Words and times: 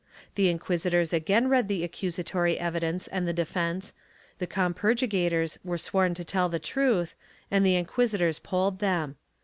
The 0.33 0.49
inquisitors 0.49 1.13
again 1.13 1.47
read 1.47 1.67
the 1.67 1.83
accusatory 1.83 2.57
evidence 2.57 3.05
and 3.09 3.27
the 3.27 3.33
defence, 3.37 3.93
the 4.39 4.47
compurgators 4.47 5.59
were 5.63 5.77
sworn 5.77 6.15
to 6.15 6.23
tell 6.25 6.49
the 6.49 6.57
truth, 6.57 7.13
and 7.51 7.63
the 7.63 7.75
inquisitors 7.75 8.39
polled 8.39 8.79
them. 8.79 9.17